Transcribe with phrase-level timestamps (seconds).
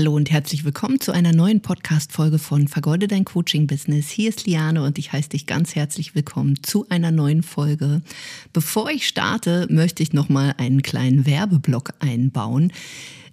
[0.00, 4.08] Hallo und herzlich willkommen zu einer neuen Podcast-Folge von Vergeude dein Coaching-Business.
[4.08, 8.00] Hier ist Liane und ich heiße dich ganz herzlich willkommen zu einer neuen Folge.
[8.54, 12.72] Bevor ich starte, möchte ich nochmal einen kleinen Werbeblock einbauen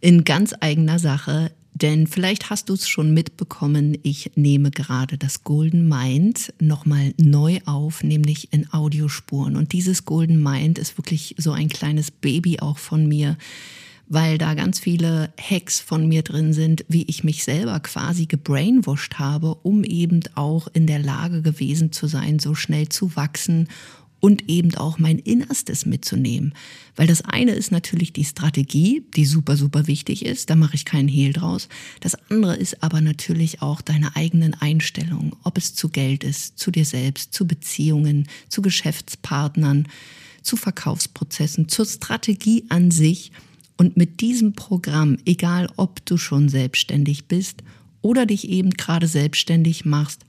[0.01, 1.53] in ganz eigener Sache.
[1.73, 7.59] Denn vielleicht hast du es schon mitbekommen, ich nehme gerade das Golden Mind nochmal neu
[7.63, 9.55] auf, nämlich in Audiospuren.
[9.55, 13.37] Und dieses Golden Mind ist wirklich so ein kleines Baby auch von mir
[14.09, 19.19] weil da ganz viele Hacks von mir drin sind, wie ich mich selber quasi gebrainwashed
[19.19, 23.67] habe, um eben auch in der Lage gewesen zu sein, so schnell zu wachsen
[24.19, 26.53] und eben auch mein Innerstes mitzunehmen.
[26.95, 30.85] Weil das eine ist natürlich die Strategie, die super, super wichtig ist, da mache ich
[30.85, 31.67] keinen Hehl draus.
[31.99, 36.71] Das andere ist aber natürlich auch deine eigenen Einstellungen, ob es zu Geld ist, zu
[36.71, 39.87] dir selbst, zu Beziehungen, zu Geschäftspartnern,
[40.41, 43.31] zu Verkaufsprozessen, zur Strategie an sich–
[43.77, 47.63] und mit diesem Programm, egal ob du schon selbstständig bist
[48.01, 50.25] oder dich eben gerade selbstständig machst,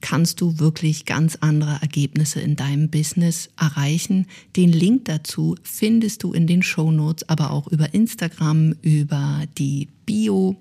[0.00, 4.26] kannst du wirklich ganz andere Ergebnisse in deinem Business erreichen.
[4.56, 9.88] Den Link dazu findest du in den Show Notes, aber auch über Instagram, über die
[10.06, 10.56] Bio.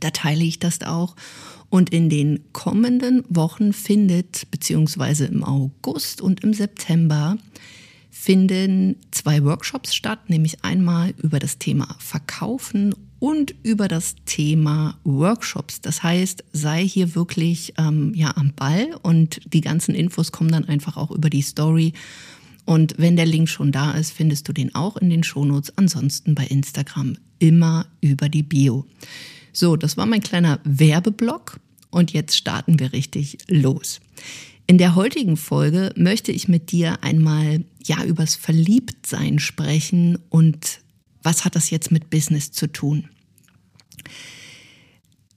[0.00, 1.16] Da teile ich das auch.
[1.70, 7.38] Und in den kommenden Wochen findet, beziehungsweise im August und im September,
[8.22, 15.80] finden zwei Workshops statt, nämlich einmal über das Thema Verkaufen und über das Thema Workshops.
[15.80, 20.66] Das heißt, sei hier wirklich ähm, ja am Ball und die ganzen Infos kommen dann
[20.66, 21.94] einfach auch über die Story.
[22.64, 25.76] Und wenn der Link schon da ist, findest du den auch in den Shownotes.
[25.76, 28.86] Ansonsten bei Instagram immer über die Bio.
[29.52, 31.58] So, das war mein kleiner Werbeblock
[31.90, 33.98] und jetzt starten wir richtig los.
[34.72, 40.80] In der heutigen Folge möchte ich mit dir einmal ja übers Verliebtsein sprechen und
[41.22, 43.10] was hat das jetzt mit Business zu tun?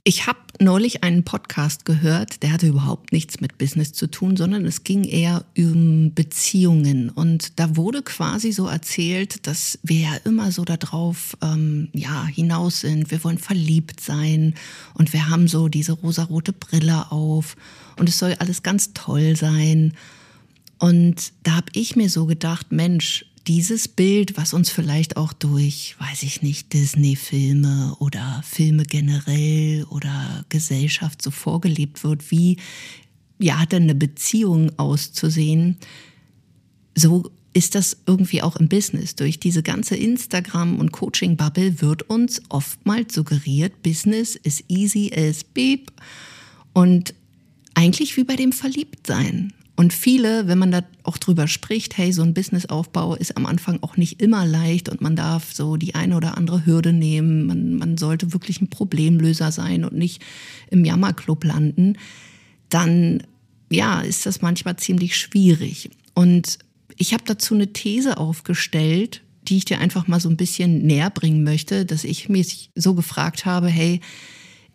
[0.08, 4.64] Ich habe neulich einen Podcast gehört, der hatte überhaupt nichts mit Business zu tun, sondern
[4.66, 7.10] es ging eher um Beziehungen.
[7.10, 12.82] Und da wurde quasi so erzählt, dass wir ja immer so darauf ähm, ja, hinaus
[12.82, 13.10] sind.
[13.10, 14.54] Wir wollen verliebt sein
[14.94, 17.56] und wir haben so diese rosarote Brille auf
[17.98, 19.94] und es soll alles ganz toll sein.
[20.78, 25.96] Und da habe ich mir so gedacht, Mensch, dieses Bild, was uns vielleicht auch durch,
[26.00, 32.58] weiß ich nicht, Disney-Filme oder Filme generell oder Gesellschaft so vorgelebt wird, wie
[33.38, 35.78] ja hat denn eine Beziehung auszusehen,
[36.96, 39.16] so ist das irgendwie auch im Business.
[39.16, 45.92] Durch diese ganze Instagram- und Coaching-Bubble wird uns oftmals suggeriert, Business is easy as beep.
[46.74, 47.14] Und
[47.74, 49.54] eigentlich wie bei dem Verliebtsein.
[49.76, 53.80] Und viele, wenn man da auch drüber spricht, hey, so ein Businessaufbau ist am Anfang
[53.82, 57.46] auch nicht immer leicht und man darf so die eine oder andere Hürde nehmen.
[57.46, 60.24] Man, man sollte wirklich ein Problemlöser sein und nicht
[60.70, 61.98] im Jammerclub landen.
[62.70, 63.24] Dann,
[63.70, 65.90] ja, ist das manchmal ziemlich schwierig.
[66.14, 66.58] Und
[66.96, 71.10] ich habe dazu eine These aufgestellt, die ich dir einfach mal so ein bisschen näher
[71.10, 74.00] bringen möchte, dass ich mich so gefragt habe, hey,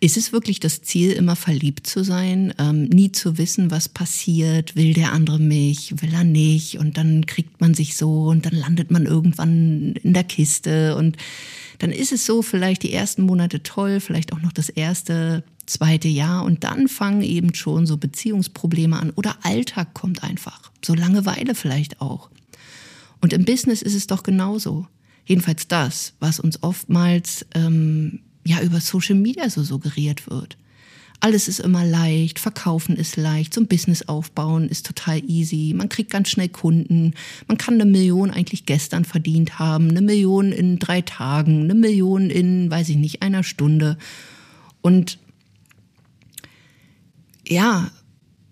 [0.00, 4.74] ist es wirklich das Ziel, immer verliebt zu sein, ähm, nie zu wissen, was passiert?
[4.74, 6.78] Will der andere mich, will er nicht?
[6.78, 11.18] Und dann kriegt man sich so und dann landet man irgendwann in der Kiste und
[11.78, 16.08] dann ist es so vielleicht die ersten Monate toll, vielleicht auch noch das erste, zweite
[16.08, 21.54] Jahr und dann fangen eben schon so Beziehungsprobleme an oder Alltag kommt einfach, so Langeweile
[21.54, 22.30] vielleicht auch.
[23.20, 24.86] Und im Business ist es doch genauso.
[25.26, 30.56] Jedenfalls das, was uns oftmals ähm, ja über Social Media so suggeriert wird.
[31.22, 35.90] Alles ist immer leicht, verkaufen ist leicht, so ein Business aufbauen ist total easy, man
[35.90, 37.12] kriegt ganz schnell Kunden,
[37.46, 42.30] man kann eine Million eigentlich gestern verdient haben, eine Million in drei Tagen, eine Million
[42.30, 43.98] in, weiß ich nicht, einer Stunde.
[44.80, 45.18] Und
[47.46, 47.90] ja,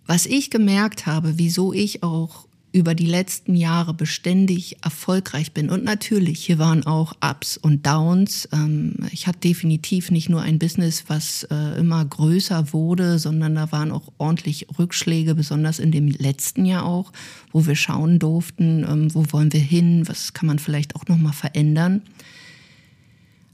[0.07, 5.71] was ich gemerkt habe, wieso ich auch über die letzten Jahre beständig erfolgreich bin.
[5.71, 8.49] Und natürlich, hier waren auch Ups und Downs.
[8.53, 13.73] Ähm, ich hatte definitiv nicht nur ein Business, was äh, immer größer wurde, sondern da
[13.73, 17.13] waren auch ordentlich Rückschläge, besonders in dem letzten Jahr auch,
[17.53, 21.33] wo wir schauen durften, ähm, wo wollen wir hin, was kann man vielleicht auch nochmal
[21.33, 22.03] verändern.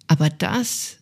[0.08, 0.96] Aber das,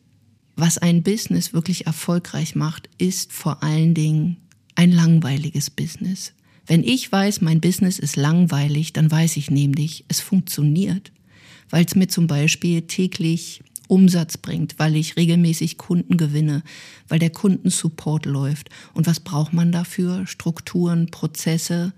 [0.54, 4.36] was ein Business wirklich erfolgreich macht, ist vor allen Dingen
[4.74, 6.34] ein langweiliges Business.
[6.66, 11.12] Wenn ich weiß, mein Business ist langweilig, dann weiß ich nämlich, es funktioniert,
[11.70, 16.62] weil es mir zum Beispiel täglich Umsatz bringt, weil ich regelmäßig Kunden gewinne,
[17.08, 18.70] weil der Kundensupport läuft.
[18.94, 20.26] Und was braucht man dafür?
[20.26, 21.92] Strukturen, Prozesse.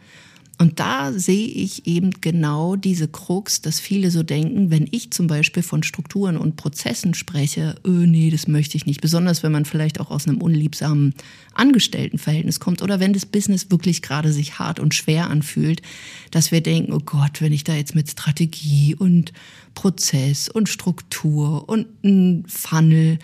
[0.56, 5.26] Und da sehe ich eben genau diese Krux, dass viele so denken, wenn ich zum
[5.26, 9.00] Beispiel von Strukturen und Prozessen spreche, öh, nee, das möchte ich nicht.
[9.00, 11.14] Besonders wenn man vielleicht auch aus einem unliebsamen
[11.54, 15.82] Angestelltenverhältnis kommt oder wenn das Business wirklich gerade sich hart und schwer anfühlt,
[16.30, 19.32] dass wir denken, oh Gott, wenn ich da jetzt mit Strategie und
[19.74, 23.18] Prozess und Struktur und ein Funnel,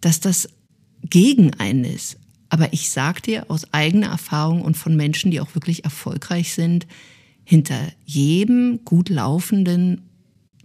[0.00, 0.48] dass das
[1.08, 2.18] gegen einen ist.
[2.48, 6.86] Aber ich sag dir aus eigener Erfahrung und von Menschen, die auch wirklich erfolgreich sind,
[7.44, 10.02] hinter jedem gut laufenden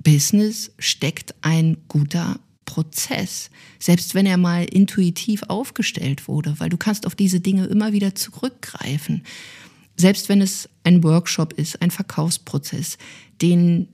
[0.03, 3.49] Business steckt ein guter Prozess,
[3.79, 8.15] selbst wenn er mal intuitiv aufgestellt wurde, weil du kannst auf diese Dinge immer wieder
[8.15, 9.23] zurückgreifen.
[9.97, 12.97] Selbst wenn es ein Workshop ist, ein Verkaufsprozess,
[13.41, 13.89] den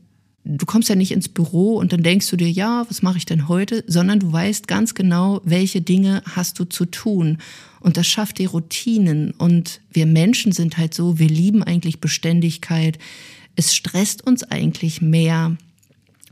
[0.48, 3.26] du kommst ja nicht ins Büro und dann denkst du dir, ja, was mache ich
[3.26, 7.40] denn heute, sondern du weißt ganz genau, welche Dinge hast du zu tun.
[7.80, 9.32] Und das schafft die Routinen.
[9.32, 12.98] Und wir Menschen sind halt so, wir lieben eigentlich Beständigkeit.
[13.56, 15.58] Es stresst uns eigentlich mehr,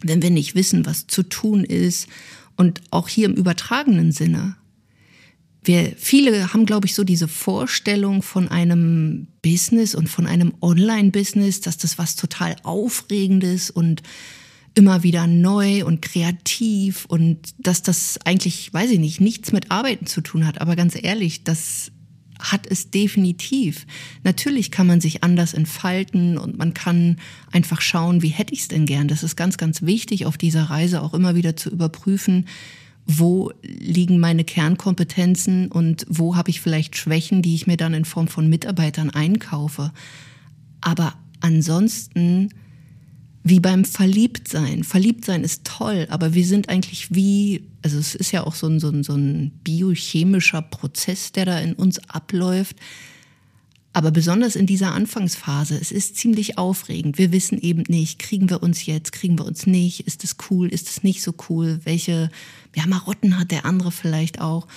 [0.01, 2.07] wenn wir nicht wissen, was zu tun ist.
[2.55, 4.55] Und auch hier im übertragenen Sinne
[5.67, 11.61] wir, viele haben, glaube ich, so diese Vorstellung von einem Business und von einem Online-Business,
[11.61, 14.01] dass das was total Aufregendes und
[14.75, 20.05] immer wieder neu und kreativ und dass das eigentlich, weiß ich nicht, nichts mit Arbeiten
[20.05, 20.61] zu tun hat.
[20.61, 21.91] Aber ganz ehrlich, das
[22.39, 23.85] hat es definitiv.
[24.23, 27.17] Natürlich kann man sich anders entfalten und man kann
[27.51, 29.07] einfach schauen, wie hätte ich es denn gern.
[29.07, 32.45] Das ist ganz, ganz wichtig, auf dieser Reise auch immer wieder zu überprüfen,
[33.07, 38.05] wo liegen meine Kernkompetenzen und wo habe ich vielleicht Schwächen, die ich mir dann in
[38.05, 39.91] Form von Mitarbeitern einkaufe.
[40.81, 42.49] Aber ansonsten
[43.47, 44.83] wie beim Verliebtsein.
[44.83, 48.79] Verliebtsein ist toll, aber wir sind eigentlich wie, also es ist ja auch so ein,
[48.79, 52.75] so ein, so ein biochemischer Prozess, der da in uns abläuft.
[53.95, 57.17] Aber besonders in dieser Anfangsphase, es ist ziemlich aufregend.
[57.17, 60.67] Wir wissen eben nicht, kriegen wir uns jetzt, kriegen wir uns nicht, ist es cool,
[60.67, 62.29] ist es nicht so cool, welche
[62.75, 64.67] ja, Marotten hat der andere vielleicht auch.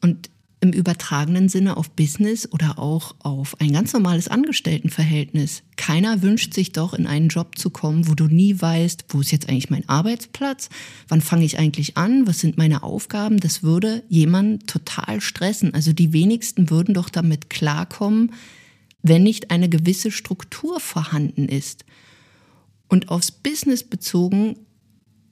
[0.00, 0.30] Und
[0.66, 5.62] im übertragenen Sinne auf Business oder auch auf ein ganz normales Angestelltenverhältnis.
[5.76, 9.30] Keiner wünscht sich doch in einen Job zu kommen, wo du nie weißt, wo ist
[9.30, 10.68] jetzt eigentlich mein Arbeitsplatz,
[11.06, 13.38] wann fange ich eigentlich an, was sind meine Aufgaben.
[13.38, 15.72] Das würde jemand total stressen.
[15.72, 18.32] Also die wenigsten würden doch damit klarkommen,
[19.02, 21.84] wenn nicht eine gewisse Struktur vorhanden ist.
[22.88, 24.56] Und aufs Business bezogen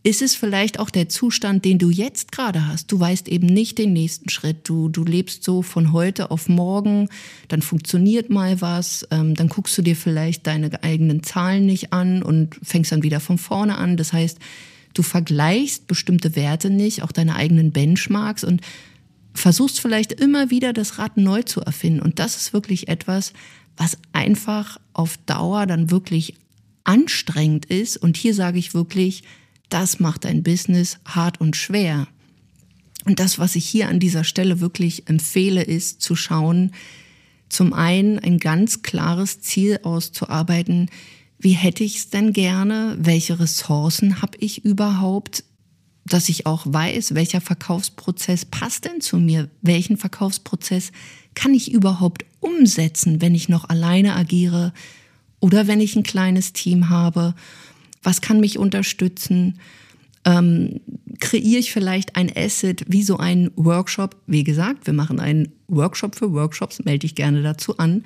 [0.04, 2.92] ist es vielleicht auch der Zustand, den du jetzt gerade hast.
[2.92, 4.68] Du weißt eben nicht den nächsten Schritt.
[4.68, 7.08] Du, du lebst so von heute auf morgen,
[7.48, 12.22] dann funktioniert mal was, ähm, dann guckst du dir vielleicht deine eigenen Zahlen nicht an
[12.22, 13.96] und fängst dann wieder von vorne an.
[13.96, 14.38] Das heißt,
[14.92, 18.60] du vergleichst bestimmte Werte nicht, auch deine eigenen Benchmarks und
[19.32, 22.00] versuchst vielleicht immer wieder das Rad neu zu erfinden.
[22.00, 23.32] Und das ist wirklich etwas,
[23.78, 26.34] was einfach auf Dauer dann wirklich
[26.84, 27.96] anstrengend ist.
[27.96, 29.24] Und hier sage ich wirklich,
[29.74, 32.06] das macht ein Business hart und schwer.
[33.06, 36.70] Und das, was ich hier an dieser Stelle wirklich empfehle, ist zu schauen,
[37.48, 40.90] zum einen ein ganz klares Ziel auszuarbeiten,
[41.40, 45.42] wie hätte ich es denn gerne, welche Ressourcen habe ich überhaupt,
[46.06, 50.92] dass ich auch weiß, welcher Verkaufsprozess passt denn zu mir, welchen Verkaufsprozess
[51.34, 54.72] kann ich überhaupt umsetzen, wenn ich noch alleine agiere
[55.40, 57.34] oder wenn ich ein kleines Team habe
[58.04, 59.58] was kann mich unterstützen?
[60.24, 60.80] Ähm,
[61.20, 64.16] kreiere ich vielleicht ein Asset wie so ein Workshop?
[64.26, 68.04] Wie gesagt, wir machen einen Workshop für Workshops, melde dich gerne dazu an,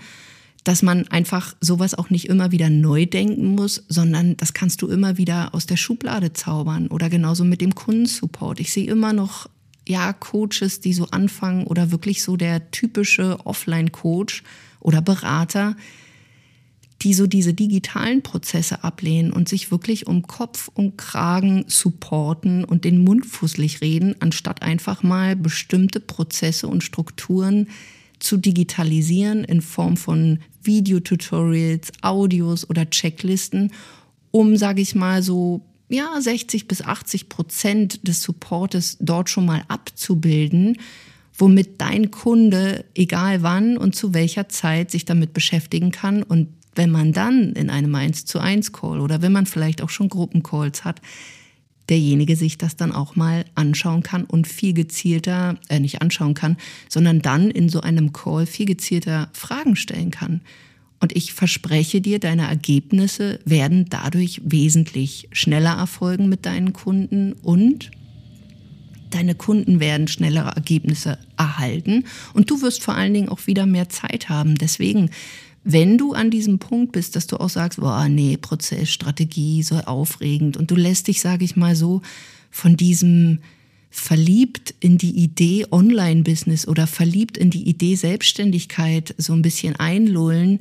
[0.64, 4.88] dass man einfach sowas auch nicht immer wieder neu denken muss, sondern das kannst du
[4.88, 8.61] immer wieder aus der Schublade zaubern oder genauso mit dem Kundensupport.
[8.61, 9.49] Ich sehe immer noch
[9.87, 14.42] ja Coaches, die so anfangen oder wirklich so der typische Offline-Coach
[14.80, 15.76] oder Berater,
[17.02, 22.85] die so diese digitalen Prozesse ablehnen und sich wirklich um Kopf und Kragen supporten und
[22.85, 27.69] den Mund fußlich reden, anstatt einfach mal bestimmte Prozesse und Strukturen
[28.19, 33.73] zu digitalisieren in Form von Videotutorials, Audios oder Checklisten,
[34.33, 39.62] um, sage ich mal, so ja 60 bis 80 Prozent des Supportes dort schon mal
[39.69, 40.78] abzubilden,
[41.37, 46.90] womit dein Kunde, egal wann und zu welcher Zeit, sich damit beschäftigen kann und wenn
[46.90, 50.85] man dann in einem 1 zu 1 Call oder wenn man vielleicht auch schon Gruppencalls
[50.85, 51.02] hat,
[51.88, 56.56] derjenige sich das dann auch mal anschauen kann und viel gezielter, äh, nicht anschauen kann,
[56.88, 60.40] sondern dann in so einem Call viel gezielter Fragen stellen kann.
[61.00, 67.90] Und ich verspreche dir, deine Ergebnisse werden dadurch wesentlich schneller erfolgen mit deinen Kunden und
[69.11, 72.04] Deine Kunden werden schnellere Ergebnisse erhalten
[72.35, 74.56] und du wirst vor allen Dingen auch wieder mehr Zeit haben.
[74.56, 75.11] Deswegen,
[75.70, 79.76] wenn du an diesem Punkt bist, dass du auch sagst, boah, nee, Prozess, Strategie, so
[79.76, 82.00] aufregend und du lässt dich, sage ich mal so,
[82.50, 83.40] von diesem
[83.90, 90.60] verliebt in die Idee Online-Business oder verliebt in die Idee Selbstständigkeit so ein bisschen einlullen,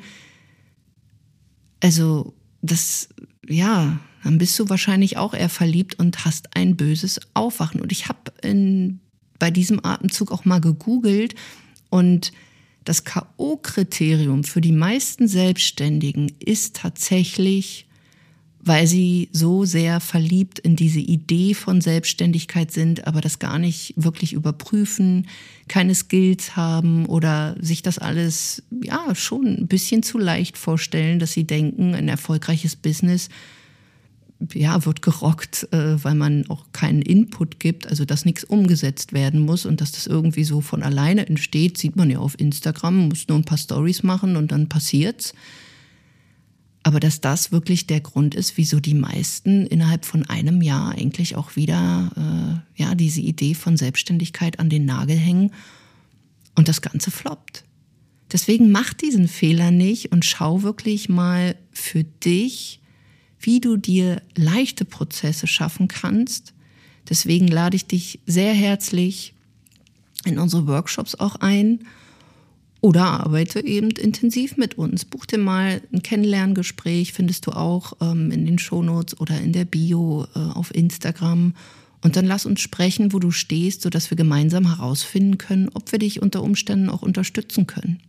[1.79, 3.07] also das,
[3.47, 7.79] ja, dann bist du wahrscheinlich auch eher verliebt und hast ein böses Aufwachen.
[7.79, 8.31] Und ich habe
[9.39, 11.33] bei diesem Atemzug auch mal gegoogelt
[11.89, 12.33] und
[12.87, 17.87] das KO-Kriterium für die meisten Selbstständigen ist tatsächlich
[18.67, 23.93] weil sie so sehr verliebt in diese Idee von Selbstständigkeit sind, aber das gar nicht
[23.95, 25.27] wirklich überprüfen,
[25.67, 31.31] keine Skills haben oder sich das alles ja schon ein bisschen zu leicht vorstellen, dass
[31.31, 33.29] sie denken, ein erfolgreiches Business
[34.53, 39.39] ja, wird gerockt, äh, weil man auch keinen Input gibt, also dass nichts umgesetzt werden
[39.39, 43.27] muss und dass das irgendwie so von alleine entsteht, sieht man ja auf Instagram, muss
[43.27, 45.33] nur ein paar Stories machen und dann passiert's.
[46.83, 51.35] Aber dass das wirklich der Grund ist, wieso die meisten innerhalb von einem Jahr eigentlich
[51.35, 55.51] auch wieder äh, ja, diese Idee von Selbstständigkeit an den Nagel hängen
[56.55, 57.65] und das Ganze floppt.
[58.31, 62.79] Deswegen mach diesen Fehler nicht und schau wirklich mal für dich,
[63.39, 66.53] wie du dir leichte Prozesse schaffen kannst.
[67.09, 69.33] Deswegen lade ich dich sehr herzlich
[70.25, 71.79] in unsere Workshops auch ein
[72.81, 75.05] oder arbeite eben intensiv mit uns.
[75.05, 79.65] Buch dir mal ein Kennenlerngespräch, findest du auch ähm, in den Shownotes oder in der
[79.65, 81.53] Bio äh, auf Instagram.
[82.01, 85.99] Und dann lass uns sprechen, wo du stehst, sodass wir gemeinsam herausfinden können, ob wir
[85.99, 87.99] dich unter Umständen auch unterstützen können.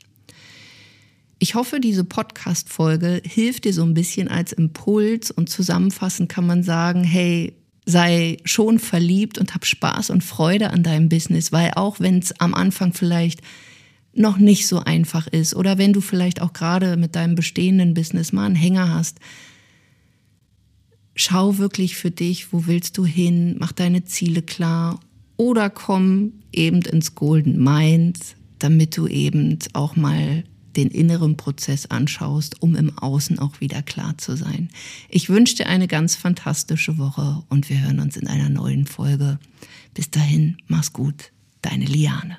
[1.41, 6.65] Ich hoffe, diese Podcast-Folge hilft dir so ein bisschen als Impuls und zusammenfassend kann man
[6.65, 7.55] sagen, hey,
[7.87, 12.39] sei schon verliebt und hab Spaß und Freude an deinem Business, weil auch wenn es
[12.41, 13.41] am Anfang vielleicht
[14.13, 18.33] noch nicht so einfach ist oder wenn du vielleicht auch gerade mit deinem bestehenden Business
[18.33, 19.21] mal einen Hänger hast,
[21.15, 24.99] schau wirklich für dich, wo willst du hin, mach deine Ziele klar
[25.37, 28.19] oder komm eben ins Golden Mind,
[28.59, 30.43] damit du eben auch mal
[30.79, 34.71] den inneren Prozess anschaust, um im Außen auch wieder klar zu sein.
[35.09, 39.39] Ich wünsche dir eine ganz fantastische Woche und wir hören uns in einer neuen Folge.
[39.93, 41.33] Bis dahin, mach's gut,
[41.63, 42.39] deine Liane.